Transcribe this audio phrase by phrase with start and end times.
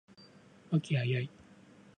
[0.71, 1.29] 和気藹々